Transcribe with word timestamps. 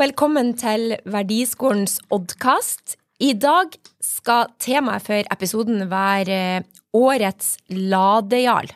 velkommen 0.00 0.54
til 0.56 0.94
Verdiskolens 1.12 1.98
Oddkast. 2.14 2.94
I 3.20 3.34
dag 3.36 3.74
skal 4.00 4.48
temaet 4.62 5.04
for 5.04 5.26
episoden 5.34 5.82
være 5.90 6.62
Årets 6.96 7.58
ladejarl. 7.68 8.70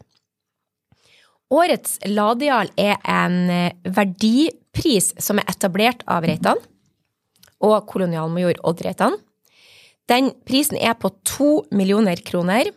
Årets 1.55 1.97
ladejarl 2.11 2.73
er 2.77 2.99
en 3.09 3.39
verdipris 3.97 5.15
som 5.23 5.41
er 5.41 5.49
etablert 5.55 6.03
av 6.11 6.27
Reitan 6.29 6.61
og 7.65 7.87
kolonialmajor 7.89 8.61
Odd 8.69 8.83
Reitan. 8.85 9.17
Den 10.11 10.29
prisen 10.45 10.77
er 10.77 10.99
på 11.01 11.09
to 11.25 11.63
millioner 11.73 12.21
kroner. 12.27 12.69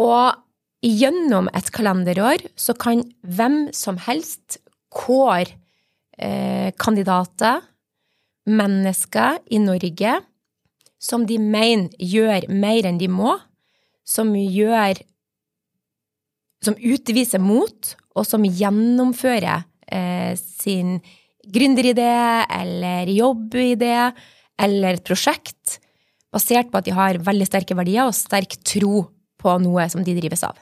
Og 0.00 0.32
gjennom 0.80 1.52
et 1.52 1.68
kalenderår 1.76 2.46
så 2.56 2.72
kan 2.72 3.04
hvem 3.20 3.66
som 3.76 4.00
helst 4.06 4.62
kåre 4.94 5.58
eh, 6.18 6.70
kandidater, 6.80 7.62
mennesker 8.44 9.40
i 9.56 9.58
Norge, 9.62 10.18
som 11.00 11.24
de 11.28 11.38
mener 11.40 11.92
gjør 11.98 12.48
mer 12.52 12.88
enn 12.88 13.00
de 13.00 13.08
må, 13.08 13.38
som 14.04 14.34
gjør 14.36 15.00
Som 16.64 16.78
utviser 16.80 17.42
mot, 17.44 17.90
og 18.16 18.24
som 18.24 18.40
gjennomfører 18.40 19.66
eh, 19.92 20.32
sin 20.32 20.94
gründeridé 21.44 22.46
eller 22.48 23.10
jobbidé 23.12 24.14
eller 24.56 24.96
et 24.96 25.04
prosjekt 25.04 25.78
basert 26.32 26.70
på 26.70 26.80
at 26.80 26.86
de 26.88 26.94
har 26.96 27.20
veldig 27.20 27.46
sterke 27.50 27.76
verdier 27.76 28.08
og 28.08 28.16
sterk 28.16 28.56
tro 28.64 29.04
på 29.36 29.58
noe 29.60 29.84
som 29.92 30.04
de 30.06 30.16
drives 30.16 30.44
av. 30.46 30.56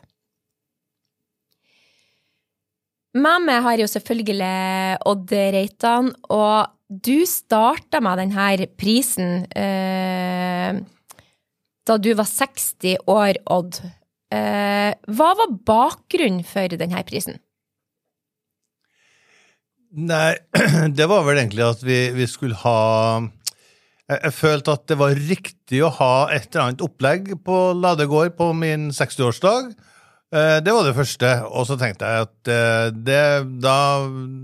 Med 3.13 3.45
meg 3.45 3.61
har 3.65 3.81
jo 3.81 3.89
selvfølgelig 3.91 4.53
Odd 5.11 5.33
Reitan, 5.53 6.13
og 6.33 6.73
du 6.89 7.25
starta 7.29 8.01
med 8.05 8.21
denne 8.23 8.69
prisen 8.81 9.45
eh, 9.57 10.81
da 11.83 11.97
du 11.99 12.13
var 12.17 12.29
60 12.29 13.05
år, 13.11 13.41
Odd. 13.53 13.81
Eh, 14.33 14.93
hva 15.13 15.31
var 15.37 15.57
bakgrunnen 15.67 16.45
for 16.47 16.73
denne 16.81 17.05
prisen? 17.09 17.37
Nei, 19.93 20.33
det 20.97 21.09
var 21.11 21.27
vel 21.27 21.43
egentlig 21.43 21.67
at 21.67 21.85
vi, 21.85 21.99
vi 22.17 22.27
skulle 22.31 22.57
ha 22.63 22.79
jeg, 23.21 24.19
jeg, 24.23 24.35
følte 24.39 24.73
at 24.73 24.87
det 24.89 24.97
var 25.01 25.19
riktig 25.19 25.83
å 25.85 25.93
ha 25.99 26.15
et 26.33 26.49
eller 26.49 26.65
annet 26.65 26.85
opplegg 26.85 27.35
på 27.45 27.59
Ladegård 27.77 28.33
på 28.39 28.53
min 28.57 28.89
60-årsdag. 28.95 29.75
Eh, 30.33 30.59
det 30.65 30.73
var 30.73 30.87
det 30.87 30.97
første. 30.97 31.31
Og 31.53 31.67
så 31.69 31.77
tenkte 31.81 32.09
jeg 32.09 32.27
at 32.27 32.51
eh, 32.53 32.89
det, 32.97 33.23
da, 33.61 33.77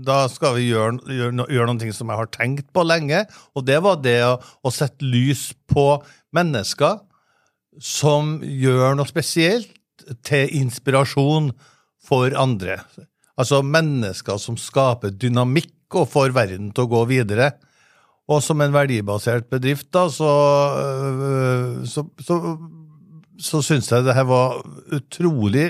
da, 0.05 0.19
skal 0.29 0.59
vi 0.59 0.67
gjøre, 0.69 0.99
gjøre, 1.09 1.47
gjøre 1.49 1.73
noe 1.73 1.95
som 1.95 2.11
jeg 2.13 2.21
har 2.21 2.31
tenkt 2.35 2.69
på 2.75 2.85
lenge, 2.85 3.23
og 3.57 3.65
det 3.65 3.79
var 3.85 3.97
det 4.03 4.19
å, 4.27 4.35
å 4.37 4.73
sette 4.73 5.05
lys 5.05 5.49
på 5.69 5.87
mennesker 6.35 6.99
som 7.81 8.37
gjør 8.43 8.99
noe 8.99 9.09
spesielt 9.09 9.73
til 10.25 10.51
inspirasjon 10.59 11.51
for 12.05 12.33
andre. 12.37 12.79
Altså 13.39 13.63
mennesker 13.63 14.37
som 14.41 14.57
skaper 14.59 15.13
dynamikk 15.15 15.97
og 15.97 16.09
får 16.11 16.35
verden 16.35 16.69
til 16.75 16.85
å 16.85 16.91
gå 16.91 17.03
videre. 17.09 17.53
Og 18.29 18.43
som 18.45 18.61
en 18.61 18.73
verdibasert 18.75 19.47
bedrift, 19.49 19.87
da, 19.95 20.05
så, 20.13 20.33
øh, 20.77 21.79
så, 21.89 22.03
så, 22.21 22.37
så 23.41 23.61
syns 23.65 23.89
jeg 23.91 24.05
det 24.05 24.15
her 24.17 24.27
var 24.29 24.59
utrolig 24.95 25.67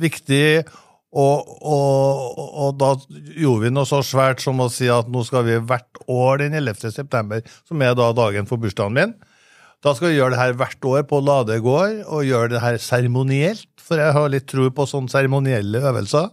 viktig. 0.00 0.62
Og, 1.10 1.48
og, 1.66 2.36
og, 2.38 2.76
da 2.78 2.92
gjorde 3.34 3.64
vi 3.64 3.72
noe 3.74 3.88
så 3.88 3.98
svært 4.06 4.44
som 4.44 4.60
å 4.62 4.68
si 4.70 4.86
at 4.92 5.08
nå 5.10 5.24
skal 5.26 5.42
vi 5.48 5.56
hvert 5.58 5.98
år 6.06 6.44
den 6.44 6.54
11. 6.60 6.92
september, 6.94 7.42
som 7.66 7.82
er 7.82 7.96
da 7.98 8.12
dagen 8.14 8.46
for 8.46 8.62
bursdagen 8.62 8.94
min, 8.94 9.16
da 9.82 9.94
skal 9.96 10.12
vi 10.12 10.20
gjøre 10.20 10.36
det 10.36 10.42
her 10.42 10.54
hvert 10.60 10.86
år 10.86 11.02
på 11.10 11.18
Lade 11.24 11.56
gård, 11.64 12.04
og 12.06 12.28
gjøre 12.28 12.52
det 12.52 12.62
her 12.62 12.78
seremonielt, 12.84 13.66
for 13.82 13.98
jeg 13.98 14.14
har 14.14 14.30
litt 14.30 14.46
tro 14.50 14.68
på 14.70 14.86
sånne 14.86 15.10
seremonielle 15.10 15.82
øvelser 15.90 16.28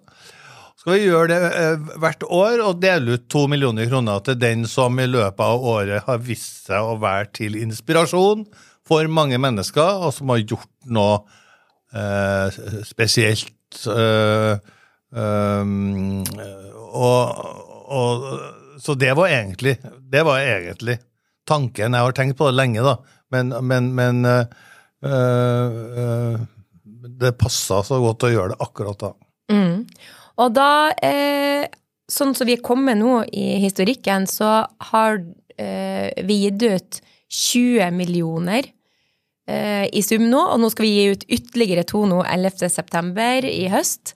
skal 0.88 1.02
vi 1.02 1.08
gjøre 1.10 1.28
det 1.34 1.48
eh, 1.60 1.88
hvert 2.00 2.22
år 2.32 2.62
og 2.64 2.78
dele 2.80 3.18
ut 3.18 3.26
to 3.28 3.42
millioner 3.52 3.90
kroner 3.90 4.22
til 4.24 4.38
den 4.40 4.62
som 4.72 4.96
i 5.04 5.08
løpet 5.10 5.42
av 5.44 5.66
året 5.68 6.06
har 6.06 6.22
vist 6.24 6.70
seg 6.70 6.80
å 6.80 6.94
være 7.02 7.28
til 7.36 7.58
inspirasjon 7.60 8.46
for 8.88 9.08
mange 9.12 9.38
mennesker, 9.42 10.02
og 10.08 10.14
som 10.16 10.32
har 10.34 10.44
gjort 10.44 10.72
noe 10.94 11.20
eh, 11.94 12.48
spesielt. 12.88 13.54
Eh, 13.92 14.56
um, 15.12 16.24
og, 16.88 17.22
og, 17.88 18.28
så 18.82 18.96
det 18.96 19.14
var 19.20 19.28
egentlig 19.34 19.78
det 19.84 20.24
var 20.28 20.40
egentlig 20.44 20.98
tanken. 21.48 21.94
Jeg 21.96 22.08
har 22.08 22.16
tenkt 22.16 22.38
på 22.40 22.48
det 22.50 22.58
lenge, 22.58 22.84
da, 22.84 22.98
men, 23.32 23.52
men, 23.68 23.92
men 23.96 24.26
uh, 24.28 24.46
det 27.18 27.34
passa 27.40 27.82
så 27.86 28.00
godt 28.04 28.28
å 28.28 28.32
gjøre 28.34 28.54
det 28.54 28.62
akkurat 28.64 29.00
da. 29.04 29.12
Mm. 29.52 29.84
Og 30.38 30.54
da, 30.54 30.72
eh, 31.02 31.66
sånn 32.12 32.36
som 32.38 32.48
vi 32.48 32.58
er 32.58 32.66
kommet 32.66 33.00
nå 33.00 33.24
i 33.34 33.58
historikken, 33.64 34.28
så 34.30 34.68
har 34.92 35.22
eh, 35.58 36.12
vi 36.28 36.44
gitt 36.46 36.64
ut 36.64 37.00
20 37.28 37.96
millioner 37.96 38.70
i 39.48 40.02
sum 40.04 40.26
nå, 40.28 40.42
og 40.52 40.60
nå 40.60 40.68
skal 40.74 40.84
vi 40.84 40.90
gi 40.92 41.12
ut 41.16 41.22
ytterligere 41.32 41.86
to 41.88 42.02
nå 42.10 42.18
11. 42.28 42.68
september 42.68 43.46
i 43.48 43.70
høst. 43.72 44.12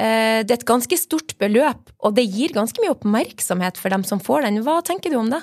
Eh, 0.00 0.40
det 0.46 0.54
er 0.54 0.60
et 0.60 0.68
ganske 0.68 0.96
stort 0.96 1.34
beløp, 1.40 1.90
og 2.00 2.14
det 2.16 2.28
gir 2.30 2.54
ganske 2.56 2.80
mye 2.82 2.94
oppmerksomhet 2.94 3.80
for 3.80 3.92
dem 3.92 4.04
som 4.06 4.22
får 4.22 4.46
den. 4.46 4.62
Hva 4.64 4.78
tenker 4.86 5.12
du 5.12 5.18
om 5.20 5.30
det? 5.32 5.42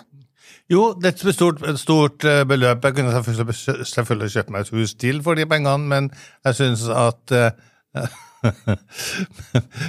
Jo, 0.72 0.94
det 0.98 1.12
er 1.12 1.14
et 1.30 1.36
stort, 1.36 1.62
et 1.68 1.80
stort 1.80 2.26
eh, 2.28 2.44
beløp. 2.48 2.86
Jeg 2.88 2.98
kunne 2.98 3.14
selvfølgelig, 3.14 3.86
selvfølgelig 3.92 4.34
kjøpt 4.34 4.54
meg 4.54 4.66
et 4.66 4.74
hus 4.76 4.96
til 5.00 5.22
for 5.26 5.38
de 5.38 5.46
pengene, 5.50 5.92
men 5.92 6.10
jeg 6.48 6.60
syns 6.62 6.88
at 6.90 7.24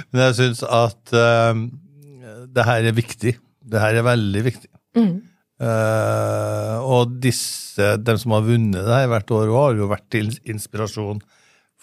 Men 0.09 0.21
jeg 0.23 0.37
syns 0.39 0.63
at 0.65 1.13
det 1.13 2.65
her 2.65 2.87
er 2.89 2.95
viktig. 2.97 3.35
Det 3.69 3.81
her 3.81 3.99
er 3.99 4.05
veldig 4.07 4.41
viktig. 4.45 4.69
Mm. 4.97 5.28
Uh, 5.59 6.79
og 6.87 7.17
disse, 7.19 7.97
dem 7.99 8.19
som 8.19 8.31
har 8.37 8.45
vunnet 8.47 8.79
det 8.79 8.95
her 8.95 9.09
hvert 9.11 9.31
år, 9.35 9.49
har 9.51 9.79
jo 9.79 9.89
vært 9.91 10.05
til 10.13 10.29
inspirasjon 10.47 11.19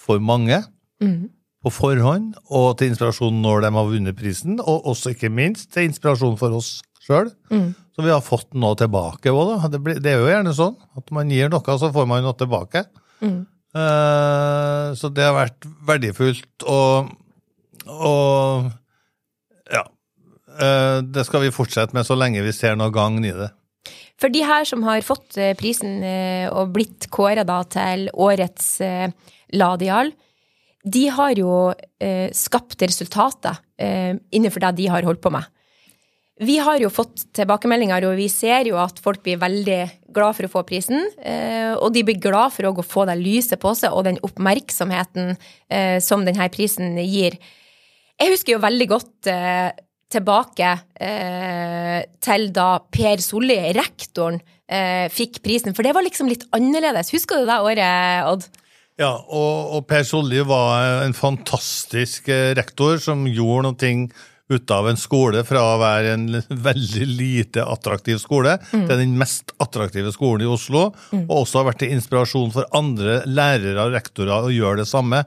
for 0.06 0.22
mange 0.22 0.62
mm. 1.02 1.26
på 1.60 1.72
forhånd, 1.76 2.30
og 2.48 2.78
til 2.80 2.94
inspirasjon 2.94 3.42
når 3.42 3.66
de 3.66 3.72
har 3.76 3.90
vunnet 3.90 4.16
prisen, 4.16 4.56
og 4.62 4.88
også 4.92 5.12
ikke 5.12 5.32
minst 5.32 5.74
til 5.74 5.90
inspirasjon 5.90 6.38
for 6.40 6.56
oss 6.56 6.78
sjøl. 7.04 7.28
Mm. 7.52 7.74
Så 7.96 8.04
vi 8.04 8.12
har 8.12 8.24
fått 8.24 8.56
noe 8.56 8.76
tilbake 8.80 9.32
òg, 9.32 9.68
det, 9.72 9.82
det, 10.00 10.14
er 10.14 10.24
jo 10.24 10.32
gjerne 10.32 10.56
sånn 10.56 10.74
at 10.96 11.12
man 11.16 11.30
gir 11.32 11.52
noe, 11.52 11.76
så 11.80 11.92
får 11.92 12.08
man 12.08 12.24
noe 12.24 12.36
tilbake. 12.40 12.86
Mm. 13.20 13.44
Uh, 13.76 14.96
så 14.96 15.12
det 15.12 15.24
har 15.26 15.36
vært 15.36 15.68
verdifullt, 15.84 16.64
og, 16.64 17.12
og 17.92 18.72
ja. 19.68 19.84
Uh, 20.56 21.04
det 21.04 21.26
skal 21.28 21.44
vi 21.44 21.52
fortsette 21.52 21.92
med 21.92 22.08
så 22.08 22.16
lenge 22.16 22.40
vi 22.40 22.56
ser 22.56 22.80
noe 22.80 22.88
gagn 22.94 23.20
i 23.20 23.36
det. 23.36 23.52
For 24.20 24.32
de 24.32 24.44
her 24.46 24.64
som 24.68 24.84
har 24.86 25.04
fått 25.04 25.36
uh, 25.36 25.52
prisen 25.58 26.00
og 26.52 26.72
blitt 26.76 27.10
kåra 27.12 27.44
til 27.72 28.08
årets 28.12 28.78
Ladial, 29.52 30.12
de 30.86 31.02
har 31.10 31.34
jo 31.38 31.74
skapt 32.34 32.82
resultater 32.82 33.58
innenfor 33.76 34.62
det 34.62 34.70
de 34.78 34.86
har 34.90 35.06
holdt 35.06 35.20
på 35.22 35.32
med. 35.34 35.46
Vi 36.36 36.58
har 36.60 36.76
jo 36.82 36.90
fått 36.92 37.22
tilbakemeldinger, 37.36 38.04
og 38.04 38.18
vi 38.18 38.26
ser 38.28 38.68
jo 38.68 38.76
at 38.76 38.98
folk 39.00 39.22
blir 39.24 39.38
veldig 39.40 39.78
glad 40.12 40.36
for 40.36 40.44
å 40.44 40.50
få 40.52 40.62
prisen. 40.68 41.06
Eh, 41.24 41.72
og 41.72 41.94
de 41.94 42.02
blir 42.04 42.20
glad 42.20 42.52
for 42.52 42.68
å 42.68 42.84
få 42.84 43.06
det 43.08 43.16
lyset 43.22 43.60
på 43.62 43.72
seg 43.78 43.94
og 43.96 44.04
den 44.04 44.20
oppmerksomheten 44.24 45.32
eh, 45.32 45.96
som 46.04 46.26
denne 46.28 46.50
prisen 46.52 46.98
gir. 47.00 47.38
Jeg 48.20 48.34
husker 48.34 48.56
jo 48.56 48.64
veldig 48.64 48.88
godt 48.90 49.30
eh, 50.06 50.12
tilbake 50.12 50.74
til 52.26 52.46
da 52.54 52.68
Per 52.92 53.24
Solli, 53.24 53.58
rektoren, 53.76 54.38
fikk 55.12 55.42
prisen. 55.44 55.74
For 55.76 55.86
det 55.86 55.92
var 55.94 56.02
liksom 56.02 56.30
litt 56.30 56.46
annerledes. 56.56 57.12
Husker 57.14 57.38
du 57.38 57.46
det 57.46 57.58
året, 57.62 58.26
Odd? 58.26 58.46
Ja, 58.98 59.12
og, 59.14 59.76
og 59.76 59.84
Per 59.86 60.06
Solli 60.08 60.40
var 60.46 61.04
en 61.04 61.14
fantastisk 61.14 62.30
rektor 62.58 62.98
som 63.02 63.28
gjorde 63.30 63.68
noe 63.68 64.08
ut 64.48 64.70
av 64.70 64.88
en 64.88 64.98
skole 64.98 65.42
fra 65.46 65.62
å 65.72 65.78
være 65.80 66.14
en 66.14 66.26
veldig 66.68 67.08
lite 67.08 67.64
attraktiv 67.66 68.20
skole 68.22 68.56
mm. 68.62 68.86
til 68.86 69.02
den 69.02 69.16
mest 69.18 69.52
attraktive 69.62 70.12
skolen 70.14 70.46
i 70.46 70.50
Oslo, 70.50 70.88
mm. 71.10 71.26
og 71.26 71.42
også 71.42 71.60
har 71.60 71.70
vært 71.72 71.82
til 71.82 71.96
inspirasjon 71.96 72.54
for 72.54 72.68
andre 72.76 73.20
lærere 73.26 73.88
og 73.88 73.96
rektorer 73.96 74.46
å 74.46 74.54
gjøre 74.54 74.84
det 74.84 74.90
samme. 74.90 75.24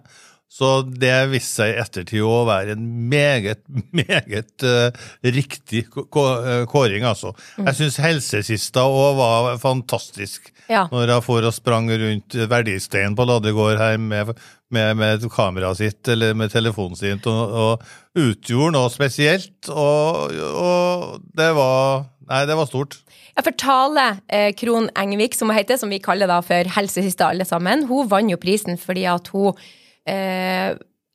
Så 0.49 0.81
det 0.81 1.13
viste 1.29 1.61
seg 1.61 1.75
i 1.75 1.81
ettertid 1.83 2.25
å 2.25 2.41
være 2.49 2.73
en 2.73 2.85
meget, 3.11 3.61
meget 3.99 4.65
uh, 4.65 4.89
riktig 5.21 5.83
kåring, 5.93 7.05
altså. 7.05 7.35
Mm. 7.59 7.67
Jeg 7.69 7.77
syns 7.77 7.99
helsesista 8.01 8.87
òg 8.89 9.19
var 9.19 9.49
fantastisk. 9.61 10.49
Ja. 10.69 10.87
Når 10.89 11.13
jeg 11.13 11.25
for 11.25 11.45
og 11.45 11.53
sprang 11.53 11.89
rundt 11.89 12.37
verdisteinen 12.49 13.17
på 13.17 13.25
Ladegård 13.29 13.77
her 13.81 13.97
med, 14.01 14.33
med, 14.73 14.97
med 14.97 15.29
kameraet 15.33 15.81
sitt 15.81 16.09
eller 16.09 16.35
med 16.37 16.53
telefonen 16.53 16.97
sin 16.97 17.21
og, 17.29 17.53
og 17.63 18.19
utgjorde 18.21 18.75
noe 18.77 18.89
spesielt. 18.93 19.69
Og, 19.69 20.33
og, 20.49 21.19
det 21.37 21.51
var 21.57 22.07
Nei, 22.29 22.43
det 22.45 22.53
var 22.53 22.67
stort. 22.69 22.99
Ja, 23.33 23.41
for 23.41 23.55
Tale 23.57 24.03
eh, 24.29 24.51
Krohn 24.53 24.85
Engvik, 25.01 25.33
som 25.33 25.49
hun 25.49 25.57
heter, 25.57 25.79
som 25.81 25.89
vi 25.89 25.97
kaller 25.97 26.29
da 26.29 26.43
for 26.45 26.69
helsesista 26.75 27.31
alle 27.33 27.47
sammen, 27.49 27.87
hun 27.89 28.05
vant 28.11 28.29
jo 28.29 28.37
prisen 28.37 28.77
fordi 28.77 29.07
at 29.09 29.31
hun 29.33 29.55
eh, 29.55 29.78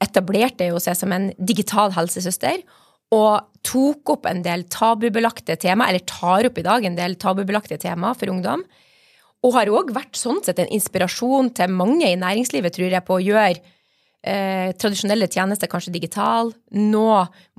etablerte 0.04 0.68
jo 0.70 0.80
seg 0.82 0.96
som 0.98 1.12
en 1.14 1.30
digital 1.38 1.94
helsesøster. 1.96 2.62
Og 3.14 3.62
tok 3.64 4.14
opp 4.16 4.26
en 4.26 4.42
del 4.44 4.64
tabubelagte 4.72 5.56
tema, 5.60 5.88
eller 5.88 6.04
tar 6.08 6.48
opp 6.48 6.58
i 6.58 6.66
dag 6.66 6.84
en 6.84 6.96
del 6.98 7.16
tabubelagte 7.20 7.78
tema 7.80 8.14
for 8.18 8.32
ungdom. 8.32 8.64
Og 9.44 9.54
har 9.58 9.70
òg 9.72 9.92
vært 9.94 10.16
sånn 10.16 10.40
sett 10.44 10.60
en 10.62 10.72
inspirasjon 10.72 11.52
til 11.56 11.72
mange 11.72 12.08
i 12.08 12.18
næringslivet, 12.18 12.74
tror 12.74 12.90
jeg, 12.90 13.04
på 13.04 13.18
å 13.18 13.22
gjøre 13.22 13.60
eh, 14.24 14.72
tradisjonelle 14.80 15.28
tjenester 15.28 15.70
kanskje 15.70 15.94
digital, 15.94 16.52
nå 16.72 17.08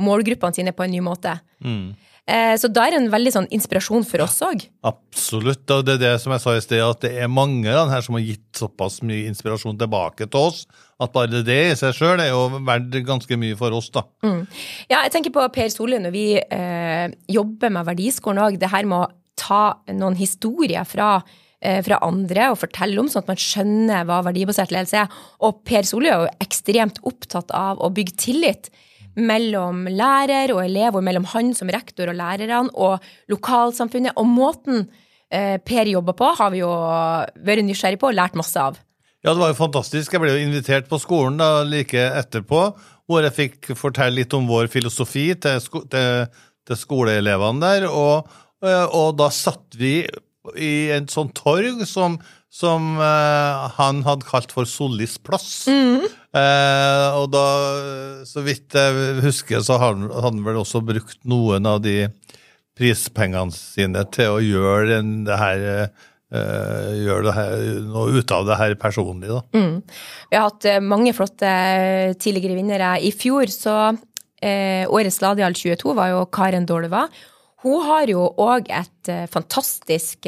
målgruppene 0.02 0.58
sine 0.58 0.74
på 0.76 0.86
en 0.86 0.96
ny 0.96 1.04
måte. 1.06 1.38
Mm. 1.62 1.94
Eh, 2.26 2.56
så 2.58 2.70
da 2.74 2.88
er 2.88 2.96
det 2.96 3.00
en 3.04 3.12
veldig 3.14 3.32
sånn 3.36 3.48
inspirasjon 3.54 4.06
for 4.10 4.24
oss 4.26 4.40
òg. 4.46 4.64
Absolutt. 4.88 5.62
Og 5.70 5.84
det 5.86 5.98
er 5.98 6.02
det 6.02 6.14
som 6.24 6.34
jeg 6.34 6.42
sa 6.42 6.56
i 6.58 6.64
sted, 6.64 6.82
at 6.82 7.04
det 7.06 7.12
er 7.22 7.30
mange 7.30 7.70
her 7.70 8.02
som 8.06 8.18
har 8.18 8.26
gitt 8.26 8.48
såpass 8.58 9.02
mye 9.06 9.28
inspirasjon 9.30 9.78
tilbake 9.78 10.26
til 10.26 10.50
oss. 10.50 10.64
At 11.02 11.14
bare 11.14 11.44
det 11.46 11.60
i 11.70 11.78
seg 11.78 11.94
sjøl 11.94 12.24
er 12.24 12.32
jo 12.32 12.48
verdt 12.66 12.98
ganske 13.06 13.38
mye 13.38 13.58
for 13.60 13.78
oss, 13.78 13.92
da. 13.94 14.08
Mm. 14.26 14.42
Ja, 14.90 15.04
jeg 15.04 15.14
tenker 15.14 15.36
på 15.36 15.46
Per 15.54 15.70
Solli 15.74 16.02
når 16.02 16.16
vi 16.16 16.28
eh, 16.42 17.08
jobber 17.30 17.74
med 17.78 17.90
Verdiskolen 17.92 18.42
òg. 18.48 18.58
Det 18.62 18.74
her 18.74 18.90
med 18.90 19.04
å 19.04 19.12
ta 19.38 19.64
noen 19.94 20.18
historier 20.18 20.88
fra 20.88 21.20
eh, 21.62 21.82
fra 21.86 22.00
andre 22.08 22.50
og 22.54 22.62
fortelle 22.64 22.98
om, 23.04 23.12
sånn 23.12 23.26
at 23.26 23.32
man 23.36 23.44
skjønner 23.44 24.10
hva 24.10 24.24
verdibasert 24.26 24.74
ledelse 24.74 25.04
er. 25.04 25.22
Og 25.46 25.62
Per 25.68 25.86
Solli 25.86 26.10
er 26.10 26.26
jo 26.26 26.34
ekstremt 26.48 27.04
opptatt 27.06 27.54
av 27.54 27.84
å 27.84 27.92
bygge 27.94 28.18
tillit 28.26 28.72
mellom 29.16 29.86
lærer 29.92 30.54
og 30.56 30.64
elev, 30.66 30.98
og 30.98 31.06
mellom 31.06 31.28
han 31.34 31.54
som 31.58 31.72
rektor 31.72 32.12
og 32.12 32.18
lærerne, 32.20 32.70
og 32.74 33.04
lokalsamfunnet. 33.32 34.16
Og 34.20 34.28
måten 34.30 34.86
eh, 35.32 35.58
Per 35.66 35.92
jobber 35.92 36.18
på, 36.18 36.32
har 36.40 36.52
vi 36.54 36.64
jo 36.64 36.72
vært 37.46 37.66
nysgjerrig 37.68 38.02
på 38.02 38.12
og 38.12 38.18
lært 38.18 38.38
masse 38.38 38.60
av. 38.60 38.80
Ja, 39.26 39.34
det 39.34 39.42
var 39.42 39.54
jo 39.54 39.58
fantastisk. 39.58 40.14
Jeg 40.14 40.22
ble 40.22 40.36
jo 40.36 40.44
invitert 40.44 40.90
på 40.90 41.00
skolen 41.02 41.40
da, 41.42 41.64
like 41.66 41.98
etterpå, 41.98 42.68
hvor 43.10 43.26
jeg 43.26 43.34
fikk 43.34 43.72
fortelle 43.78 44.20
litt 44.20 44.34
om 44.38 44.46
vår 44.50 44.70
filosofi 44.74 45.32
til, 45.42 45.58
sko 45.64 45.82
til, 45.90 46.28
til 46.68 46.78
skoleelevene 46.78 47.64
der. 47.64 47.88
Og, 47.90 48.30
eh, 48.66 48.86
og, 48.86 49.16
da 49.18 49.32
satt 49.34 49.80
vi 49.80 50.04
i 50.62 50.92
en 50.94 51.08
sånn 51.10 51.32
torg 51.34 51.82
som, 51.90 52.20
som 52.54 53.00
uh, 53.00 53.66
han 53.80 54.04
hadde 54.06 54.28
kalt 54.30 54.54
for 54.54 54.70
Solis 54.70 55.18
plass. 55.18 55.66
Mm. 55.66 56.06
Uh, 56.36 57.22
og 57.22 57.30
da, 57.32 57.46
så 58.28 58.44
vidt 58.44 58.76
jeg 58.76 59.20
husker, 59.24 59.62
så 59.64 59.78
hadde 59.80 60.10
han 60.26 60.42
vel 60.44 60.60
også 60.60 60.82
brukt 60.84 61.22
noen 61.24 61.68
av 61.70 61.80
de 61.86 62.10
prispengene 62.76 63.56
sine 63.56 64.04
til 64.12 64.34
å 64.34 64.42
gjøre 64.44 64.90
den, 64.98 65.14
det 65.28 65.38
her 65.40 65.64
uh, 65.72 66.92
gjøre 67.00 67.24
det 67.30 67.36
her, 67.38 67.64
noe 67.88 68.20
ut 68.20 68.36
av 68.36 68.50
det 68.50 68.60
her 68.60 68.76
personlig, 68.82 69.32
da. 69.32 69.40
Mm. 69.56 69.78
Vi 70.34 70.36
har 70.36 70.50
hatt 70.50 70.68
mange 70.84 71.16
flotte 71.16 71.54
tidligere 72.20 72.60
vinnere. 72.60 72.98
I 73.00 73.14
fjor 73.16 73.52
så 73.54 73.78
Årets 74.46 75.22
Ladial 75.24 75.56
22 75.58 75.94
var 75.98 76.12
jo 76.12 76.26
Karen 76.36 76.68
Dolva. 76.70 77.06
Hun 77.64 77.86
har 77.88 78.12
jo 78.12 78.28
òg 78.44 78.68
et 78.76 79.10
fantastisk 79.32 80.28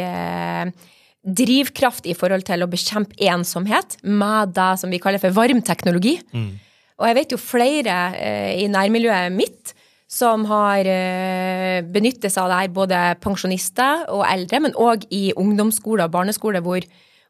drivkraft 1.28 2.08
i 2.08 2.16
forhold 2.16 2.46
til 2.48 2.64
å 2.64 2.70
bekjempe 2.72 3.18
ensomhet 3.28 3.98
med 4.08 4.54
det 4.56 4.72
som 4.80 4.94
vi 4.94 5.00
kaller 5.04 5.22
for 5.22 5.36
varmteknologi. 5.36 6.18
Mm. 6.32 6.54
Og 6.98 7.10
jeg 7.10 7.18
vet 7.20 7.34
jo 7.36 7.42
flere 7.42 7.98
eh, 8.18 8.54
i 8.64 8.70
nærmiljøet 8.72 9.36
mitt 9.36 9.74
som 10.08 10.46
har 10.48 10.88
eh, 10.88 11.84
benyttet 11.84 12.32
seg 12.32 12.46
av 12.46 12.52
det 12.52 12.62
her, 12.62 12.74
både 12.74 13.02
pensjonister 13.24 14.06
og 14.16 14.24
eldre, 14.28 14.62
men 14.64 14.78
òg 14.80 15.04
i 15.14 15.30
ungdomsskole 15.36 16.08
og 16.08 16.14
barneskole, 16.16 16.64
hvor, 16.64 16.86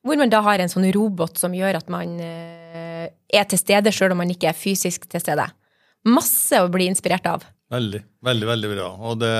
hvor, 0.06 0.20
man 0.20 0.32
da 0.32 0.44
har 0.46 0.62
en 0.62 0.72
sånn 0.72 0.86
robot 0.94 1.42
som 1.42 1.56
gjør 1.58 1.82
at 1.82 1.90
man 1.92 2.20
eh, 2.22 3.08
er 3.10 3.50
til 3.50 3.60
stede 3.60 3.94
sjøl 3.94 4.14
om 4.14 4.22
man 4.22 4.32
ikke 4.32 4.52
er 4.52 4.58
fysisk 4.58 5.10
til 5.10 5.24
stede. 5.24 5.50
Masse 6.08 6.62
å 6.62 6.70
bli 6.72 6.86
inspirert 6.88 7.26
av. 7.28 7.48
Veldig, 7.74 8.04
veldig, 8.24 8.48
veldig 8.54 8.70
bra. 8.76 8.92
Og 9.10 9.18
det, 9.20 9.34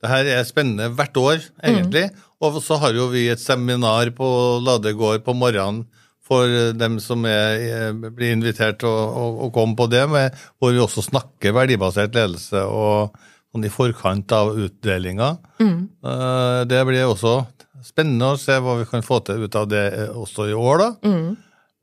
det 0.00 0.12
her 0.14 0.30
er 0.38 0.46
spennende 0.48 0.88
hvert 0.94 1.18
år, 1.20 1.42
egentlig. 1.58 2.06
Mm. 2.14 2.22
Og 2.44 2.60
så 2.62 2.78
har 2.82 2.96
jo 2.96 3.08
vi 3.12 3.26
et 3.32 3.42
seminar 3.42 4.10
på 4.16 4.28
Ladegård 4.64 5.24
på 5.26 5.36
morgenen 5.36 5.84
for 6.24 6.48
dem 6.72 6.96
som 7.04 7.24
er, 7.28 7.92
blir 7.92 8.32
invitert 8.32 8.78
til 8.80 8.88
å, 8.88 9.26
å, 9.44 9.50
komme 9.52 9.76
på 9.76 9.86
det, 9.92 10.06
med, 10.08 10.36
hvor 10.56 10.72
vi 10.72 10.80
også 10.80 11.04
snakker 11.04 11.52
verdibasert 11.52 12.16
ledelse 12.16 12.62
og 12.64 13.18
sånn 13.52 13.66
i 13.68 13.72
forkant 13.72 14.32
av 14.34 14.54
utdelinga. 14.56 15.34
Mm. 15.60 15.76
Eh, 16.00 16.60
det 16.70 16.80
blir 16.88 17.04
også 17.06 17.42
spennende 17.84 18.32
å 18.32 18.40
se 18.40 18.56
hva 18.56 18.78
vi 18.80 18.88
kan 18.88 19.04
få 19.04 19.20
til 19.26 19.44
ut 19.44 19.58
av 19.60 19.68
det 19.70 19.84
også 20.16 20.48
i 20.48 20.56
år, 20.56 20.80
da. 20.80 20.88
Mm. 21.04 21.28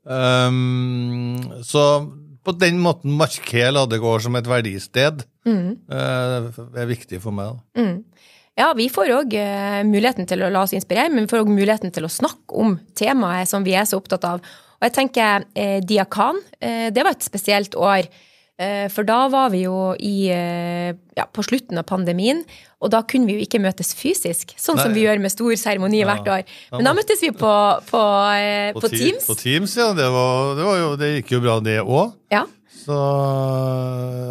Um, 0.02 1.62
så 1.62 1.84
på 2.42 2.54
den 2.58 2.80
måten 2.82 3.14
markerer 3.14 3.70
Ladegård 3.76 4.24
som 4.24 4.34
et 4.34 4.48
verdisted 4.50 5.22
mm. 5.46 5.68
uh, 5.94 6.48
er 6.74 6.88
viktig 6.90 7.22
for 7.22 7.34
meg. 7.36 7.54
da. 7.54 7.84
Mm. 7.84 8.32
Ja, 8.58 8.72
vi 8.76 8.88
får 8.92 9.14
òg 9.14 9.36
uh, 9.38 9.78
muligheten 9.88 10.28
til 10.28 10.42
å 10.44 10.50
la 10.52 10.66
oss 10.66 10.74
inspirere, 10.76 11.08
men 11.12 11.24
vi 11.24 11.32
får 11.32 11.44
òg 11.44 11.52
muligheten 11.52 11.94
til 11.94 12.04
å 12.04 12.12
snakke 12.12 12.58
om 12.58 12.76
temaet 12.98 13.48
som 13.48 13.64
vi 13.64 13.72
er 13.78 13.88
så 13.88 14.00
opptatt 14.02 14.26
av. 14.28 14.42
Og 14.82 14.88
jeg 14.88 14.96
tenker 14.96 15.44
eh, 15.54 15.78
Diakan, 15.86 16.40
eh, 16.58 16.88
det 16.90 17.04
var 17.06 17.14
et 17.14 17.22
spesielt 17.22 17.76
år. 17.78 18.08
Eh, 18.58 18.88
for 18.92 19.06
da 19.06 19.28
var 19.32 19.52
vi 19.54 19.62
jo 19.64 19.92
i, 19.94 20.26
eh, 20.34 20.90
ja, 21.16 21.24
på 21.30 21.44
slutten 21.46 21.78
av 21.80 21.86
pandemien, 21.88 22.42
og 22.82 22.90
da 22.92 23.00
kunne 23.06 23.30
vi 23.30 23.38
jo 23.38 23.46
ikke 23.46 23.62
møtes 23.62 23.94
fysisk, 23.96 24.52
sånn 24.58 24.76
Nei. 24.80 24.84
som 24.84 24.96
vi 24.96 25.06
gjør 25.06 25.22
med 25.22 25.32
stor 25.32 25.54
seremoni 25.56 26.02
ja. 26.02 26.08
hvert 26.10 26.28
år. 26.34 26.42
Men 26.74 26.90
da 26.90 26.96
møttes 26.98 27.22
vi 27.22 27.30
på, 27.30 27.54
på, 27.88 28.02
eh, 28.34 28.74
på, 28.74 28.82
på 28.82 28.90
Teams. 28.92 29.30
På 29.30 29.38
Teams, 29.38 29.78
ja. 29.78 29.92
Det, 29.96 30.10
var, 30.12 30.52
det, 30.58 30.66
var 30.66 30.82
jo, 30.82 30.90
det 31.00 31.14
gikk 31.14 31.32
jo 31.36 31.42
bra, 31.46 31.56
det 31.64 31.78
òg. 31.80 32.12
Ja. 32.34 32.44
Så 32.82 32.98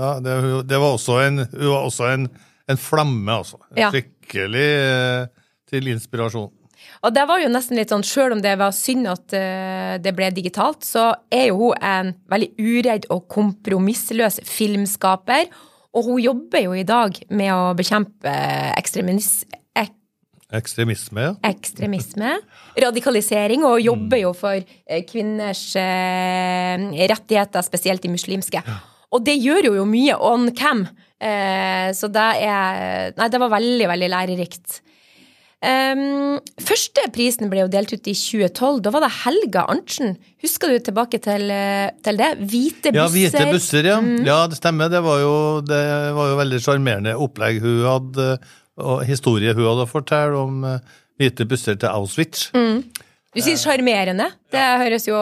ja, 0.03 0.13
det, 0.19 0.37
det, 0.67 0.79
var 0.83 0.99
også 0.99 1.21
en, 1.23 1.45
var 1.47 1.87
også 1.87 2.11
en 2.11 2.27
en 2.71 2.81
flamme, 2.81 3.37
altså. 3.41 3.61
Ja. 3.77 3.91
Skikkelig 3.93 4.65
eh, 4.65 5.29
til 5.69 5.91
inspirasjon. 5.91 6.51
Og 7.05 7.13
det 7.13 7.23
var 7.29 7.41
jo 7.41 7.49
nesten 7.51 7.77
litt 7.77 7.91
sånn, 7.93 8.05
Sjøl 8.05 8.35
om 8.35 8.41
det 8.43 8.53
var 8.59 8.73
synd 8.75 9.09
at 9.09 9.33
uh, 9.37 9.95
det 10.01 10.13
ble 10.17 10.31
digitalt, 10.33 10.85
så 10.85 11.11
er 11.33 11.49
jo 11.49 11.59
hun 11.59 11.77
en 11.77 12.13
veldig 12.31 12.51
uredd 12.57 13.07
og 13.13 13.27
kompromissløs 13.31 14.41
filmskaper. 14.49 15.49
Og 15.97 16.07
hun 16.07 16.21
jobber 16.23 16.63
jo 16.63 16.75
i 16.77 16.85
dag 16.87 17.17
med 17.29 17.51
å 17.53 17.73
bekjempe 17.77 18.31
ekstremis 18.79 19.43
ek 19.77 19.93
ekstremisme. 20.51 21.29
Ja. 21.29 21.33
Ekstremisme. 21.47 22.33
Radikalisering, 22.83 23.63
og 23.67 23.81
jobber 23.83 24.19
jo 24.19 24.33
for 24.35 24.57
eh, 24.59 25.03
kvinners 25.07 25.61
uh, 25.79 26.89
rettigheter, 27.11 27.63
spesielt 27.63 28.03
de 28.03 28.11
muslimske. 28.11 28.59
Ja. 28.59 28.79
Og 29.11 29.23
det 29.27 29.37
gjør 29.39 29.71
jo 29.71 29.87
mye 29.87 30.15
on 30.15 30.51
cam. 30.55 30.85
Eh, 30.85 31.10
så 31.21 32.07
det 32.09 32.29
er 32.47 33.11
Nei, 33.13 33.27
det 33.29 33.39
var 33.41 33.51
veldig, 33.53 33.87
veldig 33.91 34.09
lærerikt. 34.09 34.79
Um, 35.61 36.39
første 36.57 37.03
prisen 37.13 37.51
ble 37.51 37.61
jo 37.61 37.69
delt 37.69 37.91
ut 37.93 38.07
i 38.09 38.15
2012. 38.17 38.79
Da 38.81 38.93
var 38.95 39.03
det 39.05 39.11
Helga 39.19 39.67
Arntzen. 39.69 40.15
Husker 40.41 40.73
du 40.73 40.79
tilbake 40.81 41.19
til, 41.21 41.45
til 42.01 42.17
det? 42.17 42.31
Hvite 42.39 42.89
busser. 42.89 42.97
Ja, 42.97 43.05
hvite 43.13 43.43
busser, 43.51 43.91
ja. 43.91 43.99
Mm. 44.01 44.23
ja 44.25 44.39
det 44.49 44.57
stemmer. 44.57 44.89
Det 44.89 45.03
var 45.05 45.21
jo, 45.21 45.35
det 45.67 45.83
var 46.17 46.33
jo 46.33 46.41
veldig 46.41 46.61
sjarmerende 46.65 47.13
opplegg 47.27 47.61
hun 47.61 47.85
hadde, 47.85 48.27
og 48.81 49.05
historie 49.05 49.53
hun 49.53 49.67
hadde 49.67 49.87
fortalt 49.91 50.41
om 50.41 50.65
uh, 50.65 50.79
hvite 51.21 51.45
busser 51.45 51.77
til 51.77 51.93
Auschwitz. 51.93 52.49
Mm. 52.57 52.81
Du 53.31 53.39
sier 53.39 53.59
sjarmerende. 53.59 54.27
Det 54.51 54.63
høres 54.81 55.05
jo 55.07 55.19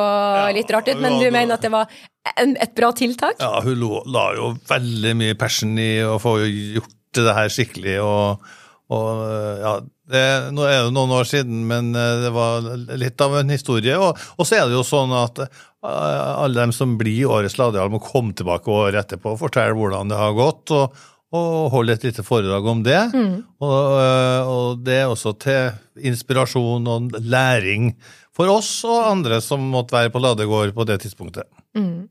litt 0.56 0.72
rart 0.74 0.88
ut, 0.89 1.03
men 1.03 1.20
du 1.20 1.27
mener 1.29 1.60
at 1.60 1.65
det 1.68 1.70
var 1.74 1.91
et 2.38 2.75
bra 2.77 2.91
tiltak? 2.95 3.39
Ja, 3.41 3.59
hun 3.65 3.83
la 4.13 4.25
jo 4.38 4.53
veldig 4.69 5.13
mye 5.19 5.38
passion 5.39 5.77
i 5.81 5.91
å 6.05 6.17
få 6.21 6.39
gjort 6.45 7.19
det 7.19 7.36
her 7.36 7.53
skikkelig. 7.53 7.98
og, 8.03 8.51
og 8.93 9.24
ja, 9.63 9.74
det, 10.09 10.24
Nå 10.55 10.65
er 10.65 10.86
det 10.88 10.95
noen 10.95 11.13
år 11.19 11.27
siden, 11.29 11.63
men 11.69 11.93
eh, 11.98 12.24
det 12.25 12.33
var 12.36 12.65
litt 12.98 13.21
av 13.21 13.38
en 13.41 13.53
historie. 13.53 13.98
Og, 13.98 14.17
og 14.38 14.48
så 14.48 14.59
er 14.59 14.67
det 14.69 14.77
jo 14.77 14.86
sånn 14.88 15.13
at 15.17 15.43
eh, 15.45 15.53
alle 15.89 16.57
dem 16.57 16.74
som 16.75 16.98
blir 17.00 17.29
Årets 17.29 17.59
Ladeal, 17.62 17.91
må 17.93 18.01
komme 18.03 18.36
tilbake 18.38 18.74
året 18.74 19.03
etterpå 19.03 19.36
og 19.36 19.41
fortelle 19.43 19.77
hvordan 19.77 20.12
det 20.12 20.19
har 20.19 20.38
gått. 20.38 20.75
og 20.75 21.00
og 21.29 21.67
holde 21.69 21.93
et 21.93 22.05
lite 22.07 22.24
foredrag 22.25 22.65
om 22.65 22.79
det. 22.81 23.00
Mm. 23.13 23.33
Og, 23.62 23.89
eh, 24.01 24.48
og, 24.50 24.79
det 24.86 24.95
er 25.03 25.12
også 25.12 25.36
til 25.38 26.07
inspirasjon 26.09 26.88
og 26.89 27.19
læring 27.21 27.91
for 28.36 28.50
oss 28.50 28.71
og 28.88 29.12
andre 29.12 29.38
som 29.43 29.67
måtte 29.74 29.98
være 29.98 30.13
på 30.13 30.21
Ladegård 30.24 30.74
på 30.74 30.88
det 30.89 31.01
tidspunktet. 31.03 31.45
Mm. 31.77 32.07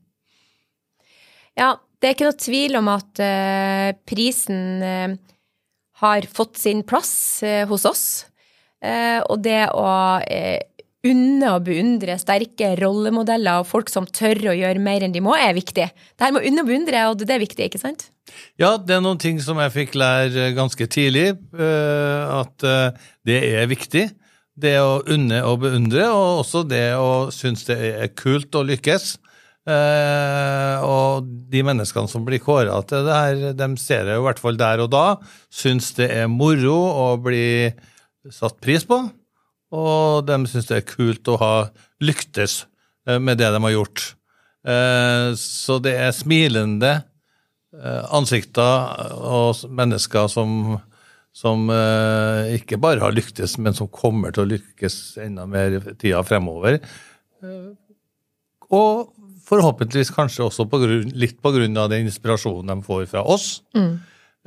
Ja, 1.57 1.77
det 1.99 2.07
er 2.07 2.15
ikke 2.15 2.29
noe 2.29 2.39
tvil 2.39 2.79
om 2.79 2.89
at 2.93 3.19
eh, 3.23 3.91
prisen 4.07 4.83
eh, 4.85 5.15
har 5.99 6.27
fått 6.31 6.59
sin 6.61 6.85
plass 6.87 7.43
eh, 7.43 7.65
hos 7.69 7.87
oss. 7.87 8.09
Og 8.79 9.41
det 9.43 9.65
å 9.75 9.87
unne 11.03 11.47
og 11.51 11.65
beundre 11.65 12.13
sterke 12.15 12.69
rollemodeller 12.79 13.59
og 13.59 13.67
folk 13.67 13.89
som 13.91 14.05
tør 14.07 14.53
å 14.53 14.53
gjøre 14.55 14.79
mer 14.79 15.03
enn 15.03 15.11
de 15.11 15.19
må, 15.19 15.33
er 15.35 15.51
viktig. 15.57 15.89
Det 15.91 16.23
her 16.23 16.31
med 16.31 16.45
å 16.45 16.47
unne 16.47 16.63
og 16.63 16.69
beundre, 16.69 17.01
og 17.09 17.19
det 17.19 17.35
er 17.35 17.43
viktig, 17.43 17.67
ikke 17.67 17.81
sant? 17.81 18.05
Ja, 18.55 18.77
det 18.79 18.95
er 18.95 19.03
noen 19.03 19.19
ting 19.19 19.41
som 19.43 19.59
jeg 19.59 19.73
fikk 19.75 19.99
lære 19.99 20.53
ganske 20.55 20.87
tidlig, 20.87 21.33
at 21.59 22.63
det 23.27 23.41
er 23.59 23.67
viktig. 23.67 24.05
Det 24.55 24.77
å 24.79 25.01
unne 25.11 25.43
og 25.43 25.59
beundre, 25.65 26.07
og 26.15 26.45
også 26.45 26.63
det 26.71 26.93
å 26.95 27.27
synes 27.35 27.67
det 27.67 27.81
er 27.89 28.15
kult 28.15 28.55
å 28.55 28.63
lykkes. 28.71 29.17
Eh, 29.67 30.85
og 30.85 31.27
de 31.51 31.61
menneskene 31.67 32.09
som 32.09 32.23
blir 32.25 32.41
kåra 32.41 32.79
til 32.87 33.05
det 33.05 33.17
her, 33.17 33.41
de 33.57 33.67
ser 33.81 34.07
det 34.07 34.15
i 34.17 34.23
hvert 34.23 34.39
fall 34.41 34.57
der 34.59 34.85
og 34.85 34.91
da, 34.93 35.05
syns 35.51 35.91
det 35.97 36.07
er 36.15 36.31
moro 36.31 36.77
å 36.77 37.07
bli 37.21 37.67
satt 38.33 38.57
pris 38.63 38.85
på, 38.87 39.01
og 39.75 40.23
de 40.25 40.39
syns 40.49 40.69
det 40.69 40.79
er 40.79 40.87
kult 40.87 41.29
å 41.29 41.37
ha 41.41 41.53
lyktes 42.01 42.63
eh, 43.07 43.19
med 43.19 43.41
det 43.41 43.51
de 43.53 43.61
har 43.67 43.75
gjort. 43.75 44.07
Eh, 44.67 45.35
så 45.39 45.77
det 45.83 45.95
er 45.99 46.15
smilende 46.15 46.93
eh, 47.75 48.03
ansikter 48.15 49.13
og 49.19 49.61
mennesker 49.75 50.31
som, 50.31 50.79
som 51.35 51.69
eh, 51.73 52.55
ikke 52.57 52.79
bare 52.81 53.03
har 53.03 53.15
lyktes, 53.15 53.59
men 53.61 53.77
som 53.77 53.91
kommer 53.91 54.33
til 54.33 54.47
å 54.47 54.51
lykkes 54.55 55.19
enda 55.27 55.45
mer 55.49 55.77
i 55.77 55.83
tida 55.99 56.23
fremover. 56.27 56.81
Og 58.69 59.07
forhåpentligvis 59.49 60.13
kanskje 60.13 60.45
også 60.45 60.67
på 60.69 60.79
grunn, 60.83 61.09
litt 61.17 61.39
av 61.43 61.89
den 61.91 62.07
inspirasjonen 62.07 62.69
de 62.71 62.85
får 62.85 63.07
fra 63.11 63.23
oss. 63.25 63.61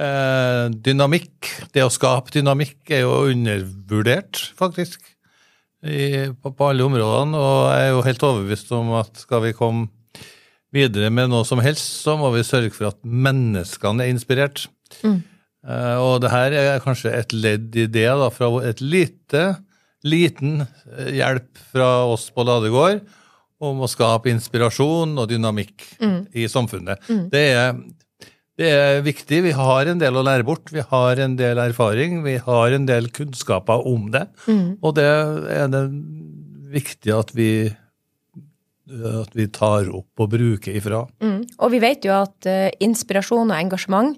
Eh, 0.00 0.66
dynamikk, 0.72 1.50
det 1.74 1.84
å 1.84 1.92
skape 1.92 2.32
dynamikk, 2.34 2.78
er 2.90 3.04
jo 3.04 3.32
undervurdert, 3.32 4.40
faktisk, 4.58 5.04
i, 5.82 6.30
på, 6.32 6.52
på 6.54 6.70
alle 6.70 6.86
områdene. 6.86 7.38
Og 7.38 7.58
jeg 7.74 7.88
er 7.88 7.92
jo 7.92 8.06
helt 8.06 8.28
overbevist 8.28 8.72
om 8.78 8.94
at 9.00 9.24
skal 9.26 9.44
vi 9.46 9.56
komme 9.58 9.90
videre 10.72 11.10
med 11.12 11.28
noe 11.32 11.44
som 11.44 11.60
helst, 11.60 12.00
så 12.04 12.16
må 12.16 12.30
vi 12.32 12.46
sørge 12.46 12.72
for 12.72 12.92
at 12.92 13.00
menneskene 13.04 14.06
er 14.06 14.14
inspirert. 14.14 14.64
Eh, 15.04 15.98
og 16.00 16.22
det 16.24 16.32
her 16.32 16.56
er 16.56 16.84
kanskje 16.84 17.12
et 17.14 17.34
ledd 17.36 17.76
i 17.76 17.86
det, 17.86 18.08
da, 18.08 18.30
fra 18.34 18.48
et 18.66 18.80
lite, 18.80 19.44
liten 20.02 20.62
eh, 20.64 21.18
hjelp 21.20 21.66
fra 21.74 21.90
oss 22.10 22.30
på 22.34 22.46
Ladegård 22.48 23.02
om 23.62 23.82
å 23.84 23.90
skape 23.90 24.30
inspirasjon 24.32 25.14
og 25.20 25.28
dynamikk 25.30 25.84
i 26.34 26.48
samfunnet. 26.50 27.04
Det, 27.32 27.42
er, 27.54 27.76
det 28.58 28.72
er 28.72 29.04
viktig. 29.06 29.42
Vi 29.46 29.54
har 29.56 29.90
en 29.90 30.02
del 30.02 30.18
å 30.18 30.24
lære 30.26 30.46
bort. 30.48 30.72
Vi 30.74 30.82
har 30.90 31.22
en 31.22 31.36
del 31.38 31.60
erfaring. 31.62 32.20
Vi 32.26 32.38
har 32.42 32.74
en 32.74 32.88
del 32.88 33.10
kunnskaper 33.14 33.86
om 33.88 34.10
det. 34.14 34.26
Og 34.82 34.96
det 34.98 35.06
er 35.06 35.70
det 35.72 35.84
viktig 36.72 37.14
at 37.14 37.32
vi, 37.36 37.52
at 39.22 39.34
vi 39.36 39.48
tar 39.52 39.90
opp 39.92 40.24
og 40.24 40.34
bruker 40.34 40.78
ifra. 40.78 41.04
Mm. 41.22 41.42
Og 41.60 41.74
vi 41.74 41.82
vet 41.84 42.06
jo 42.08 42.16
at 42.16 42.48
uh, 42.48 42.68
inspirasjon 42.82 43.50
og 43.50 43.58
engasjement, 43.58 44.16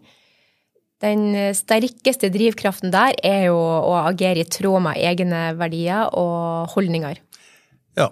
den 1.04 1.34
sterkeste 1.52 2.30
drivkraften 2.32 2.92
der 2.94 3.18
er 3.26 3.48
jo 3.50 3.58
å 3.58 3.96
agere 4.06 4.40
i 4.40 4.48
tråd 4.48 4.86
med 4.86 5.00
egne 5.04 5.50
verdier 5.58 6.08
og 6.16 6.70
holdninger. 6.72 7.18
Ja, 7.98 8.08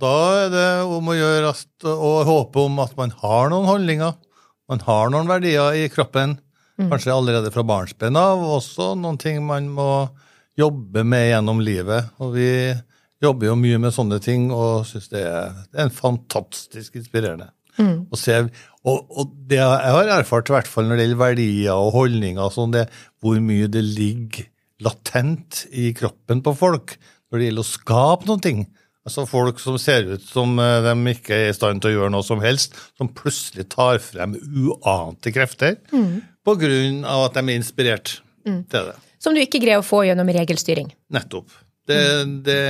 da 0.00 0.16
er 0.44 0.50
det 0.52 0.68
om 0.88 1.10
å 1.10 1.16
gjøre 1.16 1.52
at, 1.54 1.68
å 1.88 2.12
håpe 2.28 2.66
om 2.66 2.80
at 2.84 2.96
man 2.98 3.14
har 3.22 3.50
noen 3.52 3.68
holdninger. 3.68 4.16
Man 4.70 4.82
har 4.86 5.12
noen 5.14 5.30
verdier 5.30 5.78
i 5.78 5.86
kroppen, 5.92 6.38
kanskje 6.76 7.14
allerede 7.14 7.52
fra 7.54 7.64
barnsben 7.66 8.18
av. 8.18 8.42
Også 8.58 8.94
noen 8.98 9.18
ting 9.22 9.40
man 9.46 9.70
må 9.72 9.90
jobbe 10.58 11.04
med 11.06 11.30
gjennom 11.30 11.62
livet. 11.64 12.10
Og 12.20 12.34
vi 12.36 12.50
jobber 13.22 13.50
jo 13.50 13.58
mye 13.58 13.80
med 13.80 13.94
sånne 13.96 14.18
ting 14.24 14.50
og 14.52 14.86
syns 14.88 15.08
det 15.12 15.22
er, 15.24 15.54
det 15.70 15.80
er 15.80 15.88
en 15.88 16.00
fantastisk 16.00 16.98
inspirerende. 17.00 17.52
å 18.08 18.16
se, 18.16 18.38
og, 18.88 19.10
og 19.12 19.32
det 19.50 19.58
jeg 19.60 19.94
har 19.96 20.10
erfart, 20.14 20.48
i 20.48 20.54
hvert 20.54 20.70
fall 20.70 20.86
når 20.88 20.96
det 20.96 21.06
gjelder 21.06 21.20
verdier 21.20 21.76
og 21.76 21.90
holdninger, 21.96 22.52
sånn, 22.54 22.72
det 22.72 22.86
hvor 23.20 23.36
mye 23.44 23.68
det 23.68 23.82
ligger 23.84 24.48
latent 24.84 25.64
i 25.72 25.90
kroppen 25.96 26.42
på 26.44 26.54
folk 26.56 26.96
når 27.30 27.38
det 27.38 27.48
gjelder 27.48 27.66
å 27.66 27.68
skape 27.68 28.28
noen 28.28 28.44
ting. 28.44 28.64
Altså 29.06 29.26
Folk 29.30 29.60
som 29.62 29.78
ser 29.78 30.08
ut 30.16 30.24
som 30.26 30.56
eh, 30.58 30.80
de 30.82 31.12
ikke 31.14 31.34
er 31.36 31.50
i 31.50 31.56
stand 31.56 31.82
til 31.82 31.92
å 31.92 31.96
gjøre 32.00 32.14
noe 32.16 32.26
som 32.26 32.42
helst, 32.42 32.74
som 32.98 33.10
plutselig 33.14 33.68
tar 33.72 34.00
frem 34.02 34.34
uante 34.34 35.30
krefter 35.34 35.78
på 36.46 36.56
grunn 36.58 37.04
av 37.06 37.28
at 37.28 37.38
de 37.38 37.44
er 37.46 37.60
inspirert 37.60 38.18
til 38.46 38.90
det. 38.90 38.96
Som 39.22 39.34
du 39.34 39.42
ikke 39.42 39.62
greier 39.62 39.82
å 39.82 39.86
få 39.86 40.04
gjennom 40.06 40.28
regelstyring. 40.34 40.90
Nettopp. 41.14 41.54
Det, 41.86 41.98
det, 42.42 42.62